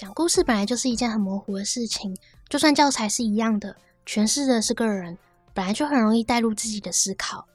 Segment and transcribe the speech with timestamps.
[0.00, 2.16] 讲故事本来就是一件很模糊的事情，
[2.48, 3.76] 就算教材是一样的，
[4.06, 5.18] 诠释的是个人，
[5.52, 7.46] 本来就很容易带入自己的思考。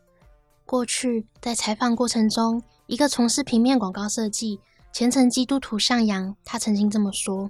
[0.64, 4.60] 过去在采访过程中，一个从事平面广告设计、
[4.94, 7.50] 虔诚基督徒向阳，他曾经这么说：“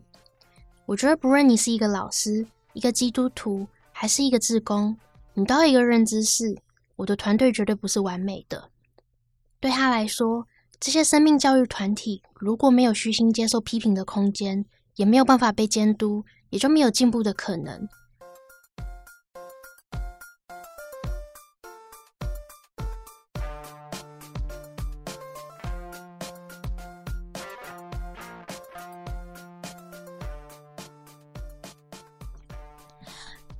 [0.87, 4.95] 我觉得不论你是一个老师、一个基督徒，还是一个志工，
[5.33, 6.57] 你都有一个认知是，
[6.95, 8.69] 我的团队绝对不是完美的。”
[9.59, 10.47] 对他来说，
[10.79, 14.63] 这些生命教育团体如果没有虚心接受批评的空间，
[14.95, 17.87] 也没有办法被监督，也就没有进步的可能。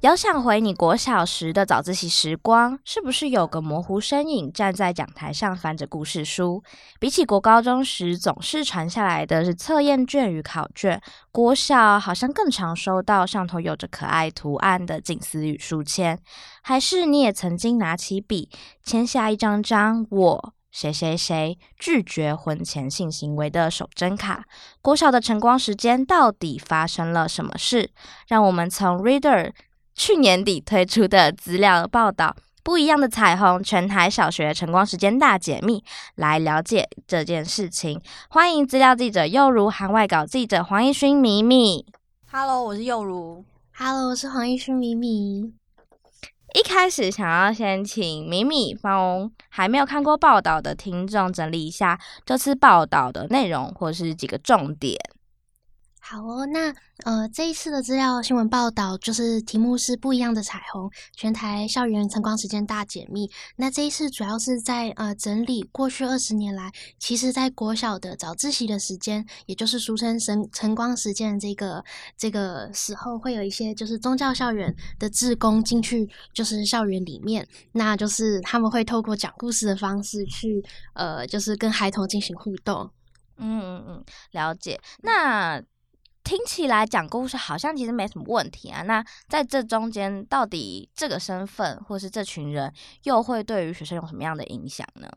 [0.05, 6.61] 遥想回你国小时的早自习时光，是不是有个模糊身影站在讲台上翻着故事书？
[6.99, 16.19] 比起国高中时总是传下来的是测验卷与考卷，国小好像更常收到上头有着可爱图案的警思与书签，
[16.61, 18.51] 还是你也曾经拿起笔
[18.83, 24.45] 签下一张张我谁谁谁拒绝婚前性行为的手真卡？
[24.83, 27.89] 国小的晨光时间到底发生了什么事？
[28.27, 29.51] 让我们从 Reader。
[29.95, 35.81] 去年底推出的资料报道，不一样的彩虹，全台小学晨光时间大解密，
[36.15, 37.99] 来了解这件事情。
[38.29, 41.85] 欢迎资料记者又如韩外稿记者黄一勋米米。
[42.29, 43.45] Hello，我是又如。
[43.73, 45.53] Hello，我是黄一勋米米。
[46.53, 54.97] 一开始想要先请米米帮还没有看过报道的听众整理一下这次报道的内容，或是几个重点。
[56.07, 56.71] 好哦，那
[57.03, 63.27] 呃这一次的资料新闻报道就是题目是不一样的彩虹，全台校园晨光时间大解密。
[63.55, 71.83] 那这一次主要是在呃整理过去二十年来，其实在国小的早自习的时间，也就是俗称晨晨光时间这个
[72.15, 80.63] 这个时候，会有一些就是宗教校园的志工进去，就是校园里面，那就是他们会透过讲故事的方式去
[80.93, 82.87] 呃就是跟孩童进行互动。
[83.37, 84.79] 嗯嗯嗯，了解。
[85.01, 85.61] 那
[86.25, 88.81] 听起来讲故事好像其实没什么问题啊。
[88.81, 95.07] 那在这中间，到底这个身份或是这群人又会对于学生有什么样的影响呢？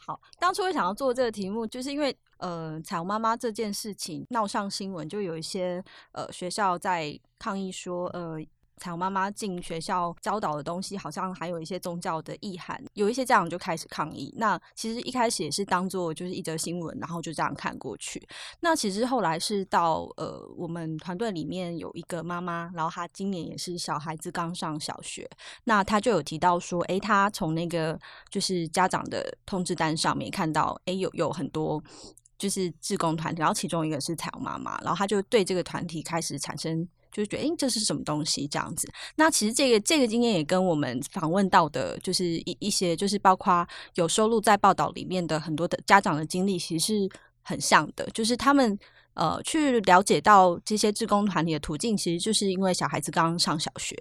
[0.00, 8.38] 好，当初会想要做这个题目，就是因为呃，彩虹妈妈这件事情闹上新闻，就有一些呃学校在抗议说呃。
[8.76, 14.34] 彩虹妈妈进学校教导的东西，好像还有一些宗教的意涵，有一些家长就开始抗议。
[14.36, 18.26] 那其实一开始也是当做就是一则新闻，然后就这样看过去。
[18.60, 25.28] 那其实后来是到呃，我们团队里面有一个妈妈，然后她今年也是小孩子刚上小学，
[25.64, 27.98] 那她就有提到说，诶，她从那个
[28.28, 31.82] 就是家长的通知单上面看到，诶，有有很多
[32.36, 36.86] 就是志工团体，然后其中一个是彩虹妈妈，然后她就对这个团体开始产生。
[37.14, 38.46] 就觉得，诶，这是什么东西？
[38.48, 38.86] 这样子。
[39.14, 47.08] 那其实这个这个经验也跟我们访问到的，就是一一些，就是包括有收录在报道里面的很多的家长的经历，其实是
[47.42, 48.04] 很像的。
[48.12, 48.76] 就是他们
[49.14, 53.96] 呃去了解到这些志工团体的途径，其实就是因为小孩子刚上小学。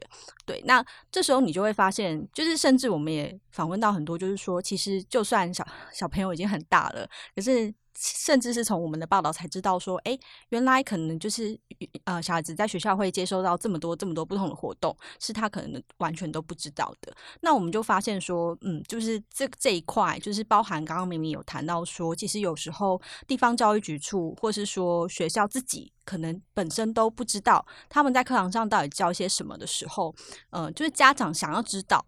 [0.46, 7.73] 对，那这时候你就会发现，就是甚至我们也访问到很多，就是说，其实就算小小朋友已经很大了，可是。
[7.95, 10.17] 甚至是从我们的报道才知道说，哎，
[10.49, 11.57] 原来可能就是
[12.05, 17.13] 呃，小孩子在学校会接收到这么多这么多不同的活动，是他可能完全都不知道的。
[17.41, 30.13] 那我们就发现说，嗯，就是这这一块，就是包含刚刚明明有谈到说，其实有时候地方教育局处或是说学校自己可能本身都不知道他们在课堂上到底教些什么的时候，
[30.49, 32.03] 嗯、呃，就是家长想要知道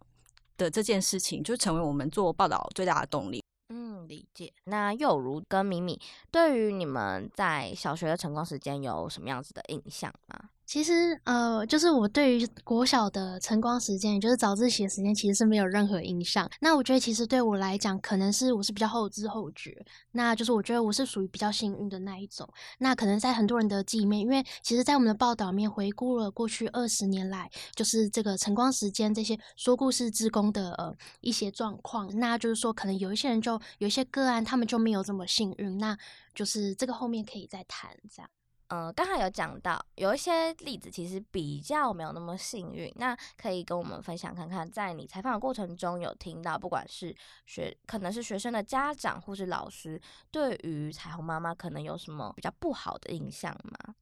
[0.58, 3.45] 的这件事情，就成为我们做报道最大的动力。
[3.70, 4.54] 嗯，理解。
[4.66, 6.00] 那又如跟米米，
[6.32, 10.50] 对于你们在小学的成功时间有什么样子的印象吗？
[10.66, 16.50] 其实，呃，就是我对于国小的晨光时间，也就是早自习的时间，其实是没有任何印象。
[16.60, 19.86] 那我觉得，其实对我来讲，可能是我是比较后知后觉。
[20.14, 22.50] 那就是我觉得我是属于比较幸运的那一种。
[22.80, 32.10] 那可能在很多人的记忆面，因为其实，在我们的报道面回顾了过去二十年来，就是这个晨光时间这些说故事志工的呃一些状况。
[32.18, 35.78] 那就是说，可能有一些人就有一些个案，他们就没有这么幸运。
[35.78, 35.96] 那
[36.34, 38.30] 就是这个后面可以再谈这样。
[38.70, 42.92] 嗯，刚才有讲到有一些例子，其实比较没有那么幸运。
[42.96, 47.16] 那可以跟我们分享看看，在你采访的过程中有听到，不管是
[47.46, 50.02] 学可能是学生的家长或是老师，
[50.32, 53.96] 对于彩虹妈妈可能有什么比较不好的印象吗？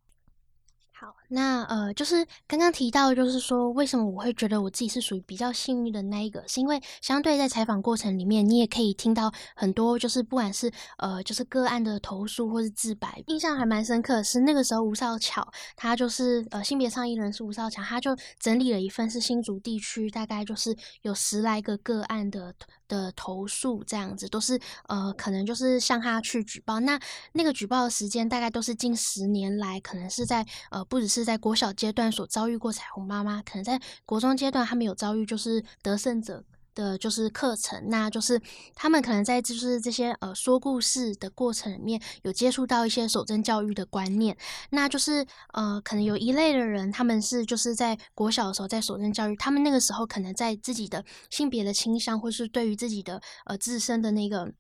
[1.04, 15.46] 好，那呃，就是刚刚提到，就是说为什么我会觉得我自己是属于比较幸运的那一个，是因为相对在采访过程里面，你也可以听到很多，就是不管是呃，就是个案的投诉或是自白，印象还蛮深刻的是那个时候吴少巧，
[15.76, 22.56] 他就是呃性别倡议人士吴少强，他就整理了一份是新竹地区大概就是有十来个个案的
[22.88, 24.58] 的投诉，这样子都是
[24.88, 26.98] 呃，可能就是向他去举报，那
[27.34, 30.82] 那个举报的时间大概都是近十年来，可能是在呃。
[30.94, 36.44] 不只是在国小阶段所遭遇过彩虹妈妈，可能在国中阶段他们有遭遇，就是得胜者
[36.76, 38.40] 的就是课程，那就是
[38.76, 44.38] 他们可能在就是这些呃说故事的过程里面有接触到一些守正教育的观念，
[44.70, 54.54] 那就是呃可能有一类的人，他们是就是在国小的时候在守正教育，他们那个时候可能在自己的性别的倾向，或是对于自己的呃自身的那个。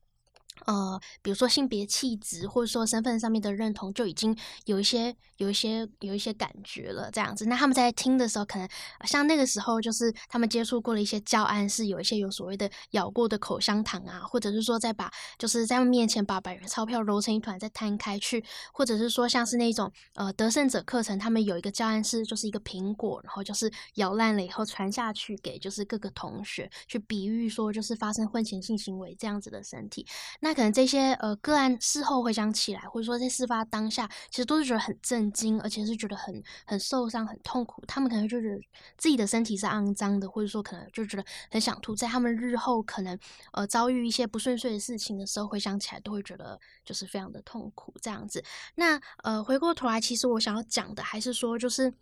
[0.65, 4.35] 呃，比如说性别气质，或者说身份上面的认同，就已经
[4.65, 7.45] 有一些、有一些、有一些感觉了，这样子。
[7.45, 8.67] 那他们在听的时候，可能
[9.05, 30.05] 像那个时候，就是他们接触过的一些教案，是有一些有所谓的咬过的口香糖啊，或者是说再把，就是在他们面前把百元钞票揉成一团再摊开去，或者是说像是那种呃得胜者课程，他们有一个教案是就是一个苹果，然后就是咬烂了以后传下去给就是各个同学去比喻说就是发生婚前性行为这样子的身体。
[30.43, 37.81] 那可能这些呃个案事后回想起来，或者说在事发当下，其实都是觉得很震惊，而且是觉得很很受伤、很痛苦。
[37.87, 38.59] 他们可能就觉得
[38.97, 41.95] 自己的身体是肮脏的，或者说可能就觉得很想吐。
[41.95, 43.17] 在他们日后可能
[43.53, 48.43] 呃遭遇一些不顺遂的事情的时候，回想起来都会觉得就是非常的痛苦这样子。
[48.75, 51.93] 那呃回过头来，其实我想要讲的还是说就是。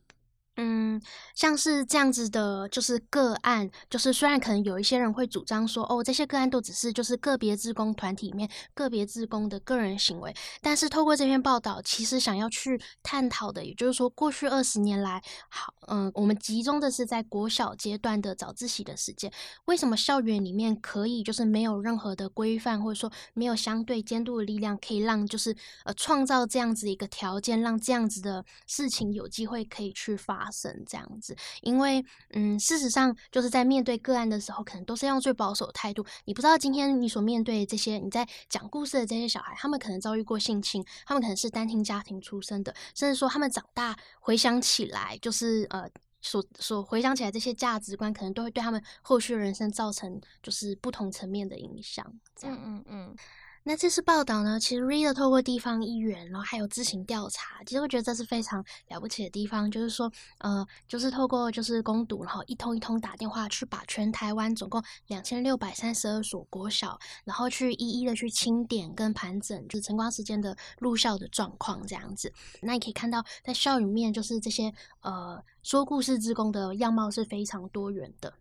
[0.58, 1.02] 嗯，
[1.34, 19.32] 像是这样子的，就是个案，就是虽然可能有一些人会主张说，哦，这些个案都只是就是个别职工团体里面个别职工的个人行为，但是透过这篇报道，其实想要去探讨的，也就是说，过去二十年来，好，嗯，我们集中的是在国小阶段的早自习的时间，
[19.66, 25.56] 为什么校园里面可以就是没有任何的规范，或者说没有相对监督的力量，可以让就是
[25.86, 30.41] 呃创造这样子一个条件，让这样子的事情有机会可以去发。
[30.42, 36.04] 发生这样子，因为嗯，事实上就是在面对个案的时候，可能都是用最保守的态度。
[36.26, 45.88] 你不知道今天你所面对的这些，你在讲故事的这些小孩，他们可能遭遇过性侵，他们可能是单亲家庭出生的，甚至说他们长大回想起来，就是呃，
[46.22, 52.04] 所所回想起来这些价值观，可能都会对他们后续的人生造成就是不同层面的影响。
[52.36, 53.06] 这样，嗯嗯。
[53.10, 53.16] 嗯
[53.64, 72.34] 那这次报道呢，其实 Reader 透过地方议员，然后还有自行调查，其实我觉得这是非常了不起的地方，就是说，呃，就是透过就是攻读，然后一通一通打电话去把全台湾总共两千六百三十二所国小，然后去一一的去清点跟盘整，就是晨光时间的入校的状况这样子。
[72.62, 78.34] 那你可以看到，在校里面就是这些呃说故事之工的样貌是非常多元的。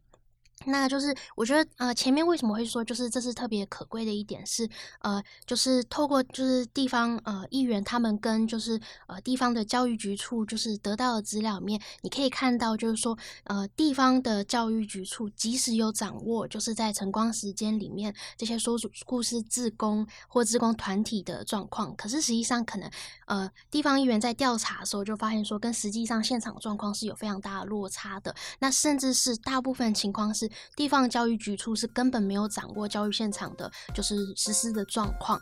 [0.66, 4.68] 那就是我觉得，呃，前面为什么会说，就是这是特别可贵的一点是，
[5.00, 18.76] 呃，就是透过就是地方呃议员他们跟就是呃地方的教育局处就是得到的资料里面，你可以看到就是说，呃，地方的教育局处即使有掌握就是在晨光时间里面这些说
[19.06, 22.90] 故事志工或志工团体的状况，可是实际上可能
[23.24, 30.49] 呃地方议员在调查的时候就发现说，跟实际上现场状况是有非常大的落差的，那甚至是大部分情况是。
[30.76, 35.40] 地方教育局处是根本没有掌握教育现场的，就是实施的状况。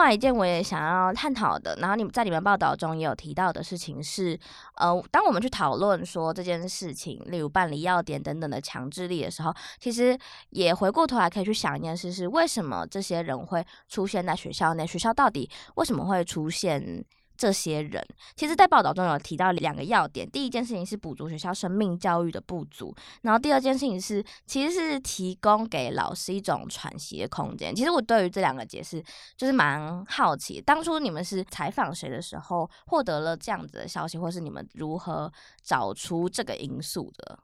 [0.00, 4.40] 另外一件我也想要探讨的，然后你们在你们报道中也有提到的事情是，
[4.76, 14.86] 呃，当我们去讨论说这件事情，例如办理要点等等的强制力的时候，其实也回过头来可以去想一件事：是为什么这些人会出现在学校内？
[14.86, 17.04] 学校到底为什么会出现？
[17.40, 18.06] 这些人
[18.36, 20.30] 其实，在报道中有提到两个要点。
[20.30, 27.74] 第一件事情是补足学校生命教育的不足，然后第二件事情是，其实是提供给老师一种喘息的空间。
[27.74, 29.02] 其实我对于这两个解释
[29.38, 30.60] 就是蛮好奇。
[30.60, 35.32] 当初你们是采访谁的时候获得了这样子的消息，或是你们如何
[35.62, 37.38] 找出这个因素的？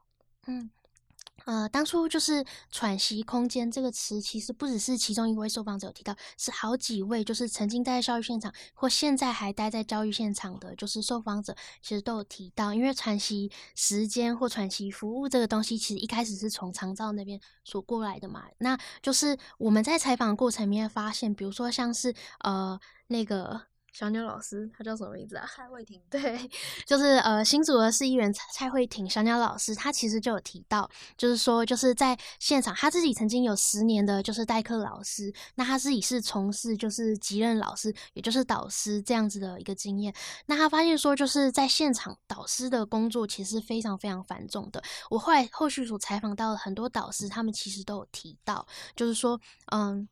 [0.45, 0.69] 嗯。
[1.47, 18.43] 呃，当初就是喘息空间这个词，其实不只是其中一位受访者有提到，是好几位就是曾经待在教育现场或现在还待在教育现场的，就是受访者，其实都有提到，因为喘息时间或喘息服务这个东西，其实一开始是从长照那边所过来的嘛。
[18.57, 22.77] 那就是我们在采访过程里面发现，比如说像是呃
[23.07, 23.61] 那个。
[23.97, 25.49] 小鸟老师，他叫什么名字啊？
[25.55, 25.99] 蔡慧婷。
[26.07, 26.47] 对，
[26.85, 30.87] 就是呃新竹的市议员蔡慧婷小鸟老师，他其实就有提到，
[31.17, 40.13] 就是说就是在现场，他自己曾经有十年的就是代课老师，那他自己是从事就是级任老师，也就是导师这样子的一个经验。
[40.45, 44.79] 那他发现说，就是在现场导师的工作其实非常非常繁重的。
[45.09, 48.63] 我后来后续所采访到的很多导师，他们其实都有提到，
[48.95, 50.07] 就是说，嗯。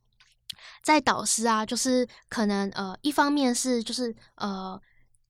[0.84, 4.80] 在导师啊，就是可能呃，一方面是就是呃。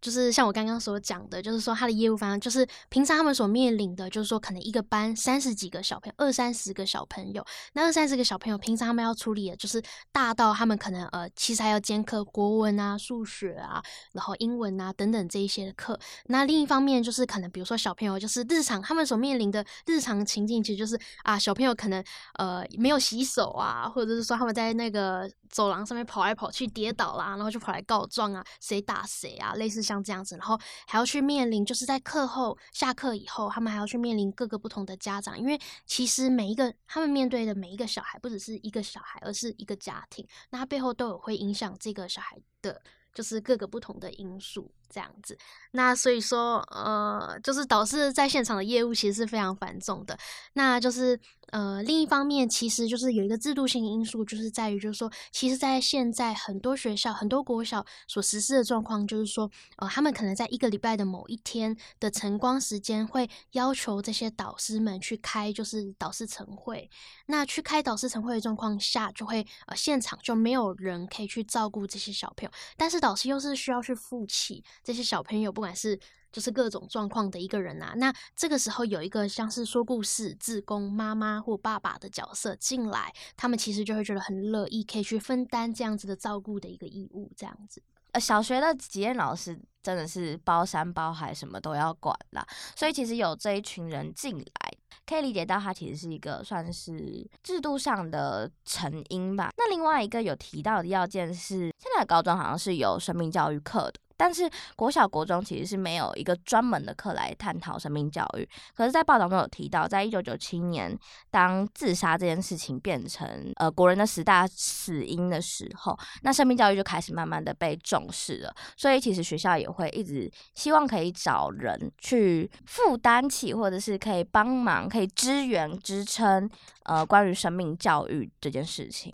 [0.05, 7.43] 就是像我刚刚所讲的，就是说他的业务方，就是平常他们所面临的，就是说可能一个班三十几个小朋友，二三十个小朋友，
[7.73, 9.81] 那二三十个小朋友，平常他们要处理的，就是
[10.11, 13.81] 大到他们可能呃，其实还要兼课国文啊、数学啊，
[14.11, 15.99] 然后英文啊等等这一些的课。
[16.27, 22.03] 那另一方面就是可能比如说小朋友，就是日常他们所面临的日常情境，其实就是啊，小朋友可能
[22.37, 29.94] 呃没有洗手啊，或者是说他们在那个走廊上面跑来跑去跌倒啦，然后就跑来告状啊，谁打谁啊，类似像。
[30.03, 42.81] 这样子，然后还要去面临，就是在课后下课以后，他们还要去面临各个不同的家长，因为其实每一个他们面对的每一个小孩，不只是一个小孩，而是一个家庭，那背后都有会影响这个小孩的，
[43.13, 44.71] 就是各个不同的因素。
[44.95, 45.37] 这样子，
[45.71, 50.17] 那所以说，呃，就是导师在现场的业务其实是非常繁重的。
[50.53, 66.89] 那就是，呃，另一方面，其实就是有一个制度性因素，就是在于，就是说，其实，在现在很多学校、很多国小所实施的状况，就是说，呃，他们可能在一个礼拜的某一天的晨光时间，会要求这些导师们去开，就是导师晨会。
[67.25, 74.63] 那去开导师晨会的状况下，就会呃，现场就没有人可以去照顾这些小朋友，但是导师又是需要去负起。
[74.85, 75.99] 这些小朋友，不管是
[76.31, 87.81] 就是各种状况的一个人啊，那这个时候有一个像是说故事、志工妈妈或爸爸的角色进来，他们其实就会觉得很乐意，可以去分担这样子的照顾的一个义务，这样子。
[88.11, 94.71] 呃，小学的体验老师真的是包山包海，什么都要管啦，所以其实有这一群人进来，
[95.05, 99.49] 可以理解到他其实是一个算是制度上的成因吧。
[99.57, 103.99] 那另外一个有提到的要件是，现在的高中好像是有生命教育课的。
[104.17, 108.47] 但是国小、国中其实是没有一个专门的课来探讨生命教育。
[108.73, 110.97] 可是，在报道中有提到，在一九九七年，
[111.29, 118.55] 当自杀这件事情变成呃国人的十大死因的时候，那生命教育就开始慢慢的被重视了。
[118.77, 126.49] 所以，其实学校也会一直希望可以找人去负担起，或者是可以帮忙、可以支援、支撑
[126.83, 129.13] 呃关于生命教育这件事情。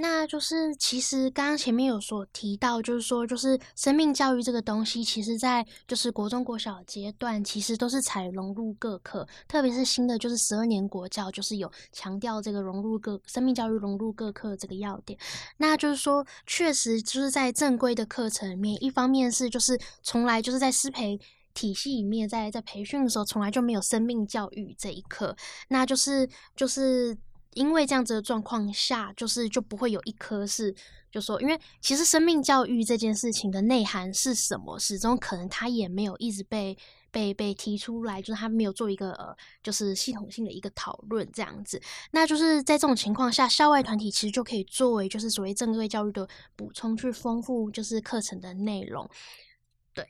[0.00, 15.18] 那就是，其实刚刚前面有所提到，就是说，就是生命教育这个东西，其实在就是国中、国小阶段，其实都是采融入各课，特别是新的就是十二年国教，就是有强调这个融入各生命教育融入各课这个要点。
[15.56, 21.18] 那就是说，确实就是在正规的课程里面，一方面是就是从来就是在师培
[21.52, 25.36] 体系里面，在在培训的时候，从来就没有生命教育这一课，
[25.66, 27.18] 那就是就是。
[27.58, 30.72] 因为这样子的状况下，就是就不会有一科是，
[31.10, 36.78] 就说，因为其实生命教育这件事情的内涵是什么，始终可能它也没有一直被
[37.10, 41.82] 被被提出来，就是他没有做一个呃，就是系统性的一个讨论这样子。
[42.12, 49.10] 那就是在这种情况下，校外团体其实就可以作为就是所谓正规教育的补充，去丰富就是课程的内容。
[49.92, 50.06] 对，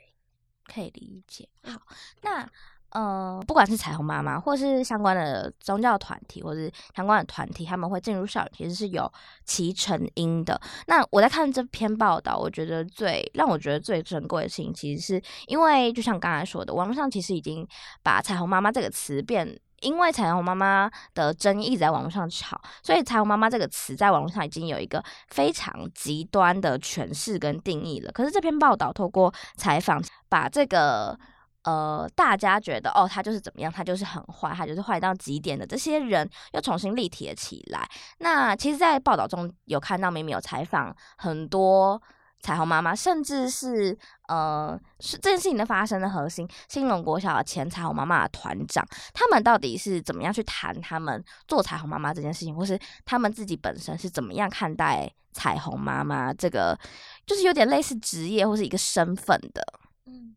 [0.66, 1.48] 可以理解。
[1.62, 1.80] 好，
[2.20, 2.50] 那。
[2.90, 9.12] 呃，不管是彩虹妈妈，或是相关的宗教团体，或是相关的团体，他们会进入校园，其实是有
[9.44, 10.58] 其成因的。
[10.86, 17.66] 那我在看这篇报道，我觉得最让我觉得最珍贵的事情，其实是因为就像刚才说的，网络上其实已经
[18.02, 19.46] 把彩虹妈妈这个词变，
[19.80, 28.10] 因为彩虹妈妈的争议在网络上吵，所以彩虹妈妈这个词在网络上已经有一个非常极端的诠释跟定义了。
[28.12, 31.18] 可是这篇报道透过采访，把这个。
[31.64, 37.86] 呃，大家觉得哦，他就是怎么样，他就是很坏，他就是坏到极点的这些人又重新立体了起来。
[38.18, 42.00] 那其实，在报道中有看到，明明有采访很多
[42.40, 43.98] 彩虹妈妈，甚至是
[44.28, 56.78] 呃，是这件事情的发生的核心，新隆国小的前彩虹妈妈的团长，他们到底是怎么样去谈他们做彩虹妈妈这件事情，或是他们自己本身是怎么样看待彩虹妈妈这个，
[57.26, 59.62] 就是有点类似职业或是一个身份的。
[60.06, 60.34] 嗯。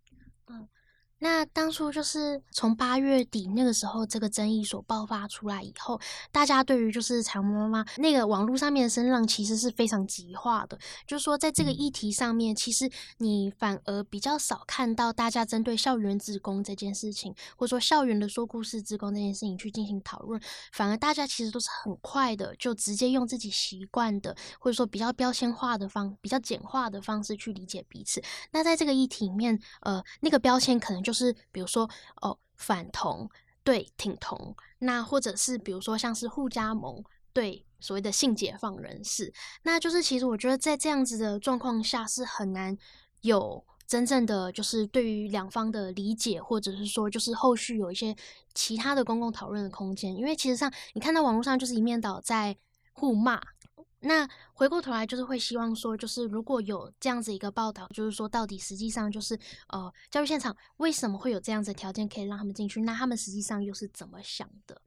[1.24, 6.02] 那当初就是从八月底那个时候，这个争议所爆发出来以后，
[6.32, 10.76] 大家对于就是彩虹妈妈那个网络上面的声浪，其实是非常极化的。
[11.06, 28.20] 就是说，在这个议题上面，其实你反而比较少看到大家针对校园职工这件事情，或者说校园的说故事职工这件事情去进行讨论，反而大家其实都是很快的就直接用自己习惯的，或者说比较标签化的方、比较简化的方式去理解彼此。
[28.50, 31.11] 那在这个议题里面，呃，那个标签可能就。
[31.12, 31.90] 就是比如说
[32.22, 33.30] 哦，反同
[33.66, 37.04] 对挺同，那或者是比如说像是互加盟
[37.34, 42.78] 对所谓的性解放人士，那就是其实我觉得在这样子的状况下是很难
[43.24, 48.16] 有真正的就是对于两方的理解，或者是说就是后续有一些
[48.54, 52.56] 其他的公共讨论的空间，因为其实上你看到网络上就是一面倒在
[52.94, 53.42] 互骂。
[54.02, 62.82] 那回过头来就是会希望说，就是如果有这样子一个报道，就是说到底实际上就是呃教育现场为什么会有这样子条件可以让他们进去？
[62.82, 64.82] 那他们实际上又是怎么想的？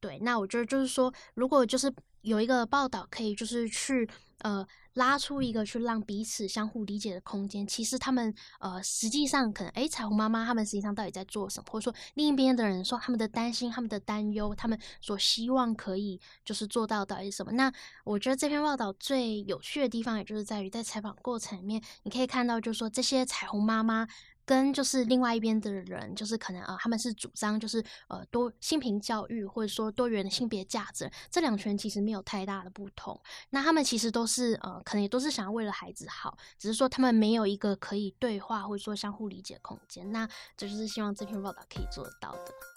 [0.00, 1.92] 对，那我觉得就是说，如果就是
[2.22, 4.08] 有一个报道可以就是去
[4.42, 4.66] 呃。
[4.96, 17.52] 拉出一个去让彼此相互理解的空间，其实他们呃实际上可能诶，彩虹妈妈他们实际上到底在做什么，或者说另一边的人说他们的担心、他们的担忧、他们所希望可以就是做到到底是什么？
[17.52, 17.72] 那
[18.04, 24.06] 我觉得这篇报道最有趣的地方，也就是在于在采访过程里面，你可以看到就是说这些彩虹妈妈。
[24.44, 33.20] 跟就是另外一边的人，就是可能啊，他们是主张就是呃多性平教育，或者说多元的性别价值，这两群其实没有太大的不同。
[33.50, 40.10] 那他们其实都是呃，可能也都是想要为了孩子好，只是说他们没有一个可以对话或者说相互理解空间。
[40.12, 42.71] 那这就是希望这篇报道可以做得到的。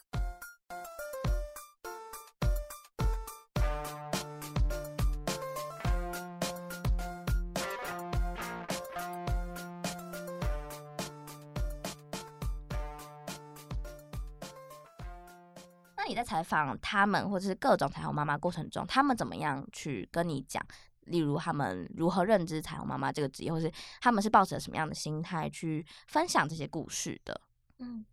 [16.08, 20.66] 你在采访他们或者是各种彩虹妈妈过程中，他们怎么样去跟你讲？
[21.02, 23.72] 例如他们如何认知彩虹妈妈这个职业，或是
[24.02, 27.40] 他们是抱着什么样的心态去分享这些故事的？
[27.80, 28.06] 嗯。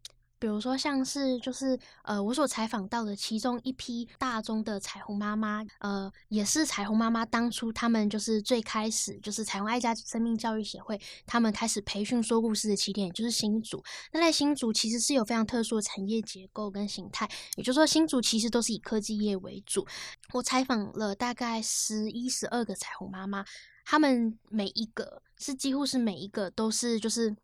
[0.43, 13.81] 比如说，像是就是呃，我所采访到的其中一批大中的彩虹妈妈，呃，也是彩虹妈妈当初他们就是最开始就是彩虹爱家生命教育协会，他们开始培训说故事的起点，就是新竹。
[14.11, 19.87] 那在新竹其实是有非常特殊的产业结构跟形态，也就是说新竹其实都是以科技业为主。
[20.33, 23.45] 我采访了大概十一、十二个彩虹妈妈，
[23.85, 27.37] 他们每一个是几乎是每一个都是就是。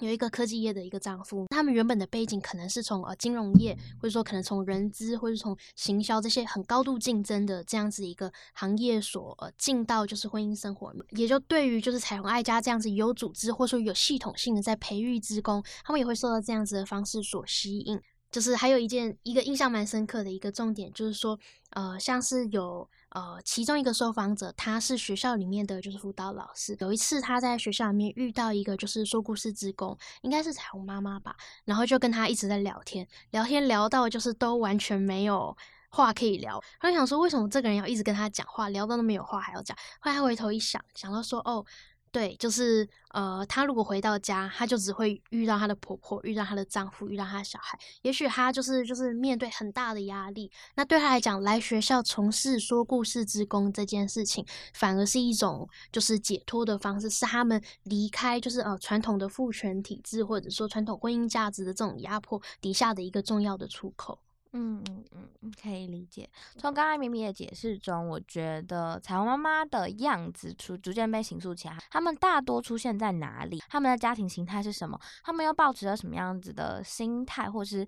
[0.00, 18.00] 有一个科技业的一个丈夫，他们原本的背景可能是从呃金融业，或者说可能从人资，或者从行销这些很高度竞争的这样子一个行业所呃进到就是婚姻生活，也就对于就是彩虹爱家这样子有组织或者说有系统性的在培育职工，他们也会受到这样子的方式所吸引。
[18.30, 21.38] 就是还有一件一个印象蛮深刻的一个重点，就是说
[21.70, 22.88] 呃像是有。
[23.12, 26.76] 呃，其中一个受访者，他是学校里面的就是辅导老师。
[26.78, 35.56] 有一次他在学校里面遇到一个就是说故事志工，应该是彩虹妈妈吧，然后就跟他一直在聊天，聊天聊到就是都完全没有
[35.88, 36.62] 话可以聊。
[36.78, 39.74] 他就想说，为什么这个人要一直跟他讲话，聊到都没有话还要讲？
[40.00, 41.64] 后来他回头一想，想到说，哦。
[42.10, 47.78] 对，就是呃，她如果回到家，她就只会遇到她的婆婆，遇到她的丈夫，遇到她的小孩。
[48.02, 50.50] 也许她就是就是面对很大的压力。
[50.74, 64.18] 那对她来讲，来学校从事说故事之工这件事情，反而是一种就是解脱的方式，是他们离开就是呃传统的父权体制，或者说传统婚姻价值的这种压迫底下的一个重要的出口。
[64.52, 65.04] 嗯嗯
[65.42, 66.28] 嗯，可以理解。
[66.56, 71.76] 从刚才明明的解释中，我觉得彩虹妈妈的样子逐逐渐被形塑起来。
[71.90, 73.62] 他们大多出现在哪里？
[73.68, 74.98] 他们的家庭形态是什么？
[75.22, 77.86] 他们又抱持了什么样子的心态，或是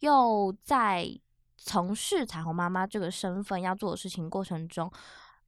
[0.00, 1.08] 又在
[1.56, 4.92] 从事彩虹妈妈这个身份要做的事情过程中，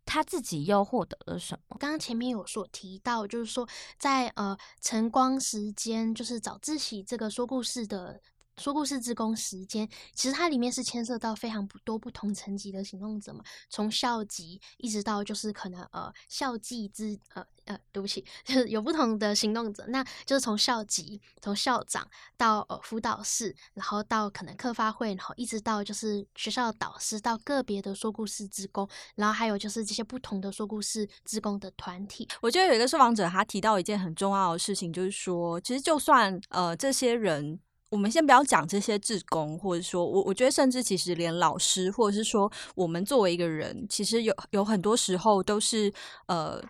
[0.07, 1.77] 他自己又获得了什么？
[1.79, 8.21] 刚刚前面有所提到，就是说在呃晨光时间，就是早自习这个说故事的。
[8.57, 32.29] 说故事之工时间，其实它里面是牵涉到非常多不同层级的行动者嘛，从校级一直到就是可能呃校际之呃呃，对不起， 就是有不同的行动者，那就是从校级，从校长到呃辅导室，然后到可能课发会，然后一直到就是学校的导师，到个别的说故事之工，然后还有就是这些不同的说故事之工的团体。
[32.41, 37.59] 我觉得有一个受访者他提到一件很重要的事情，就是说，其实就算呃这些人。
[37.95, 45.93] 我们先不要讲这些志工，或者说我，我觉得甚至其实连老师，或者是说我们作为一个人，其实有有很多时候都是
[46.27, 46.61] 呃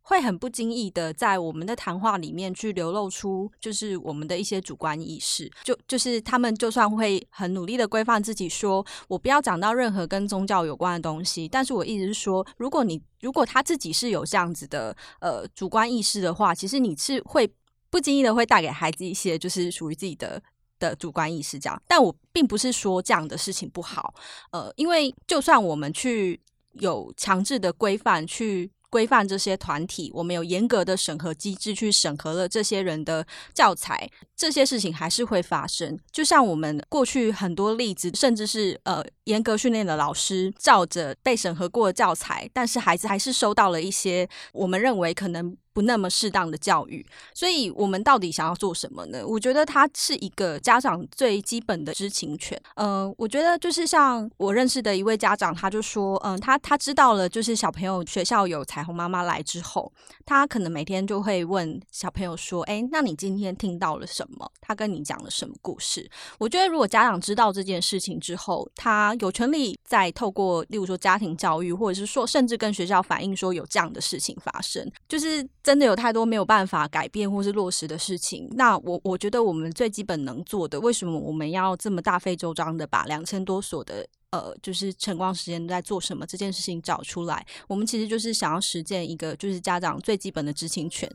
[0.00, 5.50] 会很不经意的在我们的谈话里面去流露出，就是我们的一些主观意识。
[5.62, 17.52] 就就是他们就算会很努力的规范自己说，我不要讲到任何跟宗教有关的东西，但是我一直是说，如果你如果他自己是有这样子的呃主观意识的话，其实你是会
[17.90, 20.40] 不经意的会带给孩子一些就是属于自己的
[20.80, 21.80] 的主观意识这样。
[21.86, 24.12] 但我并不是说这样的事情不好，
[24.50, 26.40] 呃，因为就算我们去
[26.72, 28.72] 有强制的规范去。
[28.92, 35.98] 规范这些团体，我们有严格的审核机制去审核了这些人的教材，这些事情还是会发生。
[36.10, 45.54] 就像我们过去很多例子，甚至是呃严格训练的老师，照着被审核过的教材，但是孩子还是收到了一些我们认为可能。
[45.72, 49.24] 不那么适当的教育，所以我们到底想要做什么呢？
[49.24, 52.60] 我觉得它是一个家长最基本的知情权。
[52.74, 59.92] 嗯、我觉得就是像我认识的一位家长，他就说，嗯、他他知道了，就是小朋友学校有彩虹妈妈来之后，
[60.26, 64.50] 他可能每天就会问小朋友说，哎，那你今天听到了什么？
[64.60, 66.08] 他跟你讲了什么故事？
[66.38, 75.46] 我觉得如果家长知道这件事情之后，他有权利再透过，例如说家庭教育，或者是说甚至跟学校反映说有这样的事情发生，就是。
[75.62, 87.46] 真的有太多没有办法改变或是落实的事情，那我我觉得我们最基本能做的，为什么我们要这么大费周章的把两千多所的呃，就是晨光时间在做什么这件事情找出来？
[87.68, 91.08] 我们其实就是想要实践一个，就是家长最基本的知情权。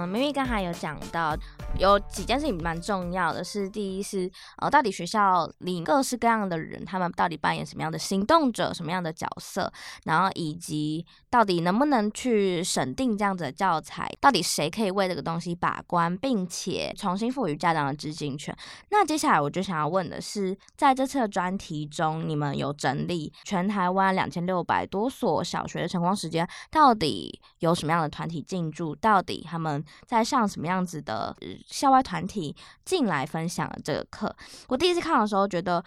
[0.00, 1.36] 嗯，明明刚才有讲到。
[1.78, 9.72] 有几件事情蛮重要的，是第一是呃，到底学校里各式各样的人，他们到底扮演什么样的行动者，什么样的角色，
[10.04, 18.54] 然后以及到底能不能去审定这样子的教材，到底谁可以为这个东西把关，并且重新赋予家长的知情权。
[18.90, 31.34] 那接下来我就想要问的是，在这次的专题中，你们有整理全台湾两千六百多所小学的晨光时间，到底有什么样的团体进驻，到底他们在上什么样子的？
[31.66, 34.34] 校外团体进来分享了这个课，
[34.68, 35.84] 我第一次看的时候觉得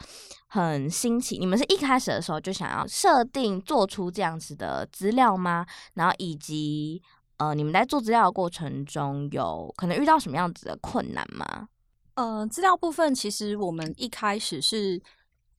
[0.48, 1.38] 很新奇。
[1.38, 5.66] 你们是一开始的时候就想要设定做出这样子的资料吗？
[5.94, 7.02] 然后以及
[7.38, 11.68] 呃，你们在做资料的过程中有可能遇到什么样子的困难吗？
[12.16, 15.02] 呃，资料部分其实我们一开始是。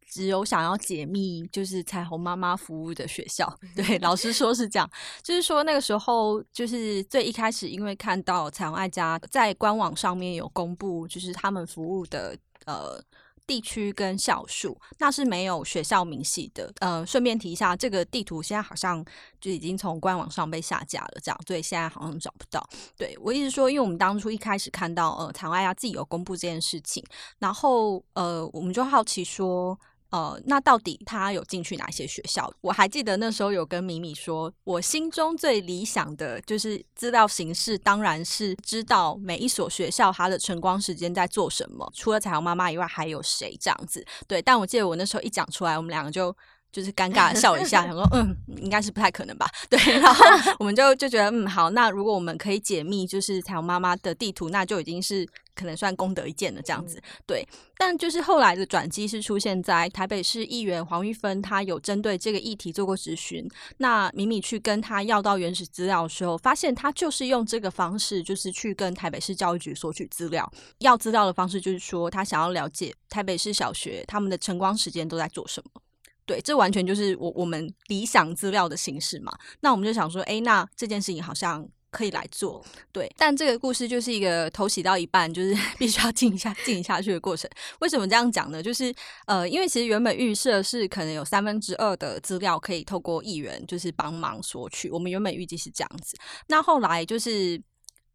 [0.09, 3.53] 只有想要解密，就是彩虹妈妈服务的学校。
[3.75, 4.89] 对，老师说是这样，
[5.23, 12.37] 就是说那个时候，就是最一开始，因为看到彩虹爱家在官网上面有公布，就是他们服务的
[12.67, 13.03] 呃
[13.47, 16.73] 地区跟校数，那是没有学校明细的。
[16.81, 19.05] 呃，顺便提一下，这个地图现在好像
[19.41, 22.67] 就已经从官网上被下架了，这样，所以现在好像找不到。
[22.97, 27.05] 对，我一直说，因为我们当初一开始看到呃彩虹爱家自己有公布这件事情，
[27.39, 29.79] 然后呃我们就好奇说。
[30.15, 32.49] 呃，那到底他有进去哪些学校？
[32.61, 44.07] 我还记得那时候有跟米米说，我心中最理想的就是资料形式，当然是知道每一所学校它的晨光时间在做什么，除了彩虹妈妈以外还有谁这样子。
[44.29, 46.35] 对，但我记得我那时候一讲出来，我们两个就。
[46.75, 49.49] 就是尴尬的笑一下， 想说嗯，应该是不太可能吧？
[49.71, 50.25] 对，然后
[50.59, 57.03] 我们就就觉得嗯好，那如果我们可以解密，就是彩虹妈妈的地图，那就已经是可能算功德一件的这样子。
[57.27, 63.49] 对，但就是后来的转机是出现在台北市议员黄玉芬，她有针对这个议题做过质询。
[63.79, 70.51] 那米米去跟他要到原始资料的时候，发现他就是用这个方式，就是去跟台北市教育局索取资料。
[70.79, 75.81] 要资料的方式就是说，他想要了解台北市小学他们的晨光时间都在做什么。
[76.27, 79.31] 对，这完全就是我我们理想资料的形式嘛。
[79.61, 82.61] 那我们就想说，哎，那这件事情好像可以来做。
[82.91, 87.49] 对，但这个故事就是一个头洗到一半，就是 必须要静一下静下去的过程。
[87.79, 88.61] 为什么这样讲呢？
[88.61, 88.93] 就是
[89.27, 94.91] 呃，因为其实原本预设是可能有三分之二的资料可以透过议员就是帮忙索取。
[94.91, 96.17] 我们原本预计是这样子。
[96.49, 97.63] 那后来就是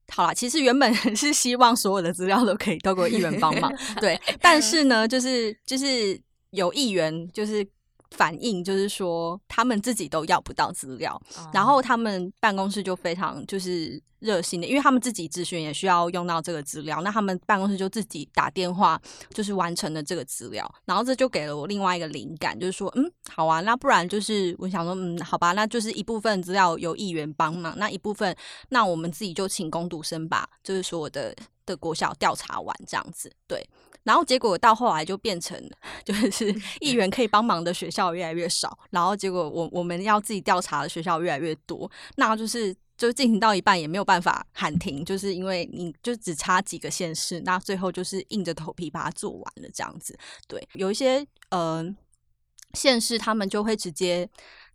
[0.09, 3.73] 好啦，其实原本 是希望所有的资料都可以透过议员帮忙。
[4.01, 6.19] 对， 但是呢，就是就是
[6.51, 7.65] 有议员就是。
[8.11, 28.35] 反映就是说，他们自己都要不到资料，哦，然后他们办公室就非常就是热心的，因为他们自己咨询也需要用到这个资料，那他们办公室就自己打电话，就是完成了这个资料，然后这就给了我另外一个灵感，就是说，嗯，好啊，那不然就是我想说，嗯，好吧，那就是一部分资料由议员帮忙，那一部分，
[28.69, 33.69] 那我们自己就请工读生把，就是说我的的国小调查完这样子，对。
[34.03, 35.57] 然后结果到后来就变成，
[36.03, 50.17] 就是议员可以帮忙的学校越来越少，然后结果我我们要自己调查的学校越来越多，那就是就进行到一半也没有办法喊停，就是因为你就只差几个县市，那最后就是硬着头皮把它做完了这样子。
[50.47, 51.85] 对，有一些呃
[52.73, 54.29] 县市他们就会直接。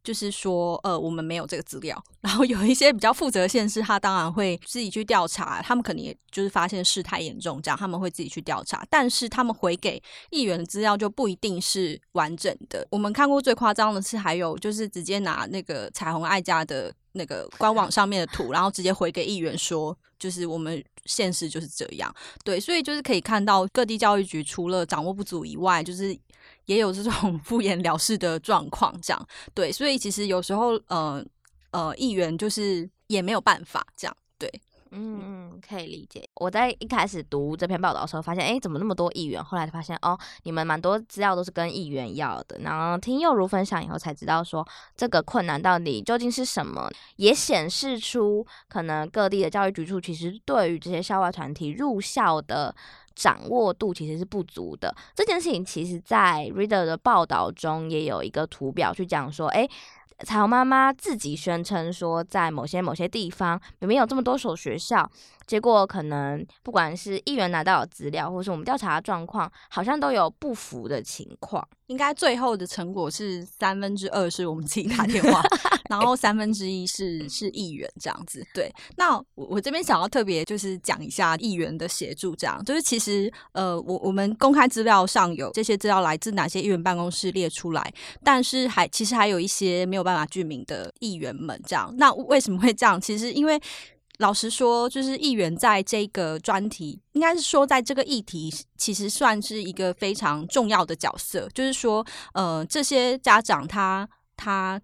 [0.04, 2.00] 就是说，呃，我们没有这个资料。
[2.20, 5.62] 然后有一些比较负责的县市，他当然会自己去调查。
[5.62, 8.86] 他们可能也就是发现事态严重，这样他们会自己去调查。
[8.90, 12.86] 但是他们回给议员的资料就不一定是完整的。
[12.90, 22.14] 我们看过最夸张的是，还有就是直接拿那个彩虹爱家的那个官网上面的图，然后直接回给议员说，就是我们县市就是这样。
[22.44, 26.14] 对，所以就是可以看到各地教育局除了掌握不足以外，就是。
[26.66, 31.24] 也有这种 敷衍了事的状况，这样对，所以其实有时候，呃
[31.70, 34.48] 呃，议员就是也没有办法，这样对，
[34.92, 36.26] 嗯，可以理解。
[36.34, 39.42] 我在一开始读这篇报道的时候，发现，哎，怎么那么多议员？
[39.42, 42.58] 后来发现，哦，你们蛮多资料都是跟议员要的。
[42.60, 52.74] 然后听侑如分享以后，才知道说这个困难到底究竟是什么，也显示出可能各地的教育局处其实对于这些校外团体入校的。
[53.14, 54.94] 掌握度其实是不足的。
[55.14, 59.68] 这件事情其实，在 Reader 的报道中也有一个图表去讲说，诶，
[60.20, 65.10] 彩虹妈妈自己宣称说，在某些某些地方明明有这么多所学校，
[65.46, 71.66] 结果可能不管是议员拿到的资料，或是我们调查的状况，好像都有不符的情况。
[71.86, 75.42] 应该最后的成果是三分之二是我们自己打电话，
[75.90, 78.46] 然后三分之一是是议员这样子。
[78.54, 87.92] 对，那我我这边想要特别就是讲一下议员的协助，这样就是其实呃，我我们公开资料上有这些资料来自哪些议员办公室列出来，
[88.22, 91.94] 但是还其实还有一些没有办法具名的议员们这样。
[91.98, 93.00] 那为什么会这样？
[93.00, 93.60] 其实因为。
[94.18, 101.48] 老实说，就是议员在这个专题，应该是说在这个议题，其实算是一个非常重要的角色。
[101.52, 104.80] 就是说，呃，这些家长他他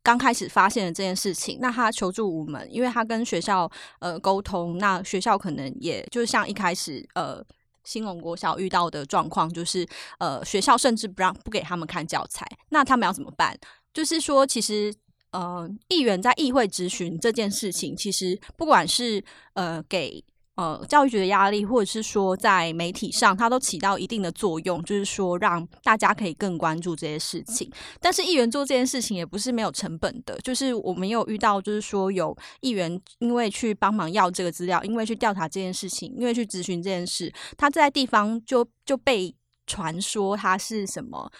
[0.00, 7.44] 刚开始发现了这件事情，那他求助无门，因为他跟学校呃沟通，那学校可能也就是像一开始呃
[7.82, 9.84] 兴隆国小遇到的状况，就是
[10.18, 13.58] 呃学校甚至不让不给他们看教材，那他们要怎么办？
[13.92, 14.94] 就是说，其实。
[15.30, 20.24] 呃，议员在议会质询这件事情，其实不管是呃给
[20.56, 27.70] 呃教育局的压力，或者是说在媒体上，它都起到一定的作用，就是说让大家可以更关注这些事情。
[28.00, 39.32] 但是议员做这件事情也不是没有成本的，就是我们有遇到，就是说有议员因为去帮忙要这个资料，因为去调查这件事情，因为去质询这件事，他在地方就就被
[39.66, 41.30] 传说他是什么。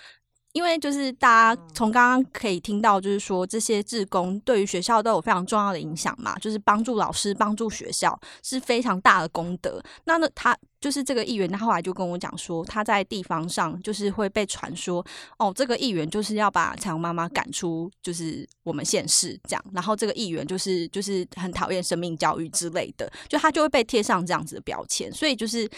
[0.52, 9.80] 因为就是大家从刚刚可以听到，就是说这些志工对于学校都有非常重要的影响嘛，就是帮助老师、帮助学校是非常大的功德。
[10.04, 15.04] 那呢，他就是这个议员，他后来就跟我讲说，他在地方上就是会被传说，
[15.38, 19.64] 哦，这个议员就是要把彩虹妈妈赶出，就是我们县市这样。
[19.72, 25.12] 然后这个议员就是就是很讨厌生命教育之类的，就他就会被贴上这样子的标签。
[25.12, 25.68] 所以就是。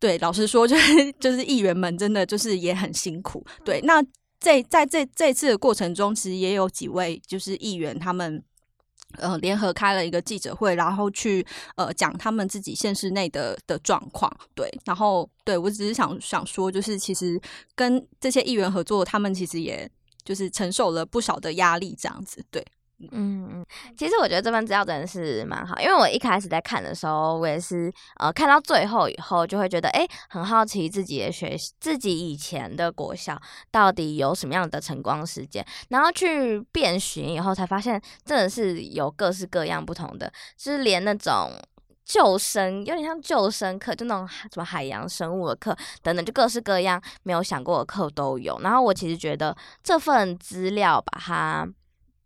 [0.00, 3.44] 对，老实说，就是 就是议员们真的就是也很辛苦。
[3.64, 4.02] 对，那
[4.38, 8.42] 在在这这次的过程中，其实也有几位就是议员，他们
[9.18, 14.32] 呃联合开了一个记者会，然后去呃讲他们自己县市内的的状况。
[14.54, 17.40] 对，然后对我只是想想说，就是其实
[17.74, 19.90] 跟这些议员合作，他们其实也
[20.24, 22.44] 就是承受了不少的压力，这样子。
[22.50, 22.64] 对。
[23.00, 41.52] 嗯嗯，其实我觉得这份资料真的是蛮好，因为我一开始在看的时候，我也是呃看到最后以后，就会觉得哎，很好奇自己的学自己以前的国小到底有什么样的晨光时间，然后去遍寻以后，才发现真的是有各式各样不同的，就是连那种
[42.04, 48.58] 救生有点像救生课，就那种什么海洋生物的课等等，就各式各样没有想过的课都有。
[48.60, 51.68] 然后我其实觉得这份资料把它。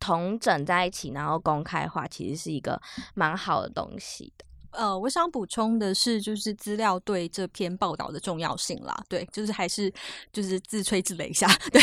[0.03, 2.81] 统整在一起，然后公开化，其实是一个
[3.15, 4.45] 蛮好的东西的。
[4.73, 8.93] 呃，我想补充的是，就是资料对这篇报道的重要性啦。
[9.09, 9.93] 对，就是还是
[10.33, 11.47] 就是自吹自擂一下。
[11.71, 11.81] 对，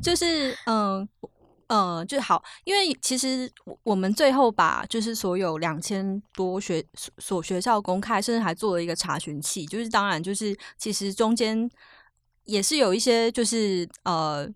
[0.00, 1.08] 就是嗯
[1.66, 3.50] 呃，呃就好，因为其实
[3.82, 6.84] 我们最后把就是所有两千多学
[7.18, 9.66] 所学校公开，甚至还做了一个查询器。
[9.66, 11.68] 就是当然，就是其实中间
[12.44, 14.48] 也是有一些就是呃。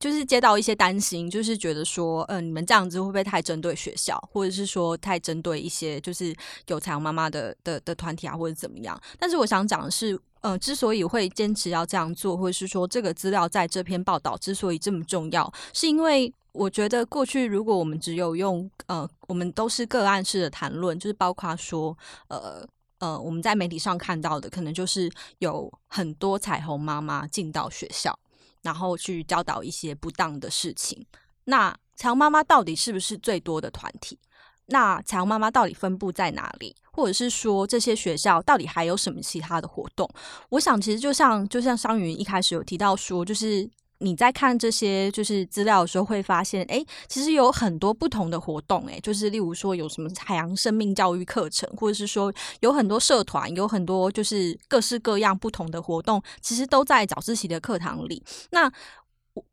[0.00, 6.34] 就是接到一些担心，就是觉得说，嗯、你们这样子会不会太针对学校，或者是说太针对一些就是
[6.66, 9.00] 有彩虹妈妈的的的团体啊，或者怎么样？
[9.18, 21.96] 但是我想讲的是，呃，之所以会坚持要这样做，或者是说这个资料在这篇报道之所以这么重要，是因为我觉得过去如果我们只有用呃，我们都是个案式的谈论，就是包括说，
[22.28, 22.66] 呃
[22.98, 28.18] 呃，我们在媒体上看到的，可能就是有很多彩虹妈妈进到学校。
[28.64, 31.06] 然后去教导一些不当的事情。
[31.44, 34.18] 那彩虹妈妈到底是不是最多的团体？
[34.66, 36.74] 那彩虹妈妈到底分布在哪里？
[36.90, 40.10] 或者是说这些学校到底还有什么其他的活动？
[40.48, 43.70] 我想，其实就像就像商云一开始有提到说，就是。
[43.98, 58.22] 你在看这些就是资料的时候，会发现，哎，其实有很多不同的活动，哎，就是例如说有什么海洋生命教育课程，或者是说有很多社团，有很多就是各式各样不同的活动，其实都在早自习的课堂里。
[58.50, 58.70] 那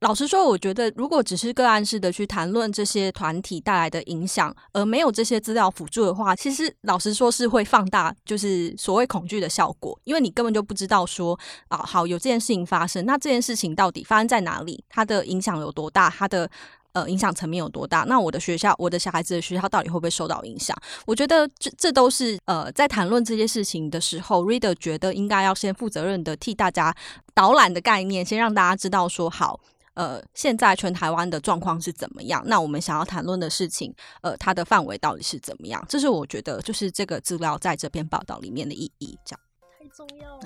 [0.02, 16.48] 老实说，我觉得如果只是个案式的去谈论这些团体带来的影响，而没有这些资料辅助的话，其实老实说是会放大就是所谓恐惧的效果，因为你根本就不知道说啊，好，有这件事情发生，那这件事情到底发生在哪里，它的影响有多大，它的
[16.94, 18.06] 呃影响层面有多大？
[18.08, 20.78] 那我的学校，我的小孩子的学校到底会不会受到影响？
[21.08, 26.96] 我觉得这这都是呃在谈论这些事情的时候，Reader 觉得应该要先负责任的替大家
[27.34, 29.60] 导览的概念，先让大家知道说好。
[29.94, 32.42] 呃，现在全台湾的状况是怎么样？
[32.46, 35.86] 那我们想要谈论的事情，呃，它的范围到底是怎么样？
[35.90, 39.20] 这是我觉得，就是这个资料在这篇报道里面的意义。
[39.26, 39.42] 这样
[39.78, 40.46] 太重要了，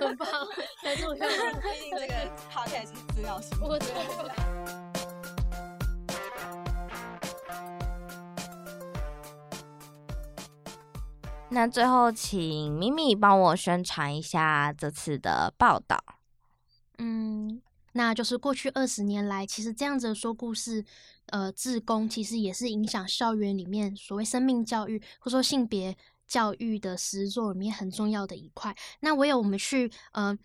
[0.00, 0.28] 很棒，
[0.82, 1.34] 太重要了。
[1.60, 2.14] 毕竟这个
[2.52, 3.98] podcast 是资料型，我觉得。
[11.50, 15.98] 那最后，请咪咪帮我宣传一下这次的报道。
[16.98, 17.62] 嗯。
[17.92, 20.84] 那就是过去二十年来，其实这样子说故事，
[21.26, 25.96] 呃，自宫其实也是影响校园里面所谓生命教育或者说性别
[26.26, 28.76] 教育的实作里面很重要的一块。
[29.00, 30.36] 那唯有我们去呃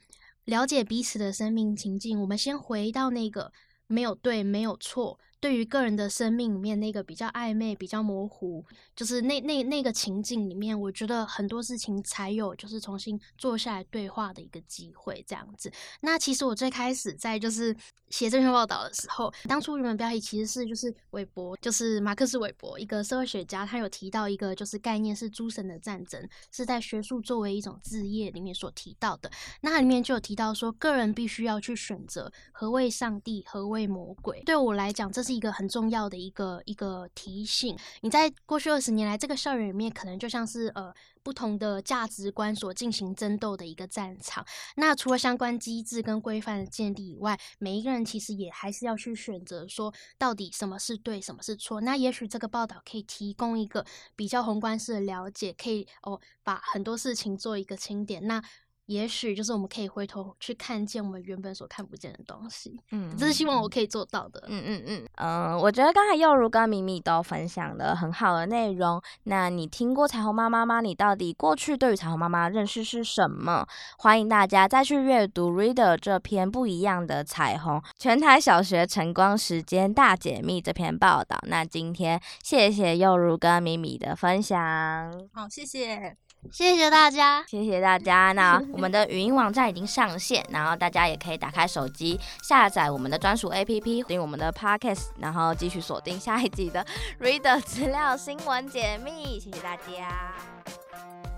[0.46, 3.52] 了解彼此的生命情境，我们先回到那个
[3.88, 5.20] 没有对，没有错。
[5.44, 8.64] 对于个人的生命里面那个比较暧昧、比较模糊，
[8.96, 15.70] 就是那那那个情境里面，我觉得很多事情才有就是重新坐下来对话的一个机会，这样子。
[16.00, 17.76] 那其实我最开始在就是
[18.10, 29.30] 写这篇报道的时候，当初原本标题其实是就是韦伯，就是马克思韦伯，一个社会学家，他有提到一个就是概念是诸神的战争，是在学术作为一种职业里面所提到的。
[29.60, 34.42] 那里面就有提到说，个人必须要去选择何谓上帝，何为魔鬼。
[34.46, 35.33] 对我来讲，这是。
[35.34, 40.94] 一个很重要的一个一个提醒，你在过去二十年来，这个校园里面可能就像是呃。
[41.24, 44.46] 不同的价值观所进行争斗的一个战场。
[44.76, 51.80] 那除了相关机制跟规范的建立以外，每一个人其实也还是要去选择说，到底什么是对，什么是错。
[51.80, 53.86] 那也许这个报道可以提供一个
[54.18, 58.28] 比较宏观式的了解，可以哦把很多事情做一个清点。
[58.28, 58.44] 那
[58.86, 69.02] 也许就是我们可以回头去看见我们原本所看不见的东西，嗯，这是希望我可以做到的，嗯嗯嗯嗯，我觉得刚才又如跟米米都分享了很好的内容。
[69.24, 70.82] 那你听过彩虹妈妈吗？
[70.82, 73.66] 你到底过去对于彩虹妈妈认识是什么？
[73.98, 81.40] 欢迎大家再去阅读 Reader 这篇不一样的彩虹全台小学晨光时间大解密这篇报道。
[81.48, 86.18] 那今天谢谢又如跟米米的分享，好，谢谢。
[86.52, 88.32] 谢谢大家，谢谢大家。
[88.34, 96.86] 那 我们的语音网站已经上线，然后大家也可以打开手机下载我们的专属 APP，听我们的 Podcast，然后继续锁定下一集的
[97.20, 99.40] Reader 资料新闻解密。
[99.40, 101.33] 谢谢大家。